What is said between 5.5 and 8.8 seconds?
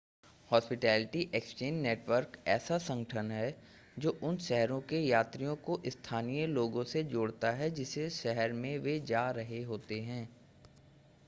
को स्थानीय लोगों से जोड़ता है जिस शहर में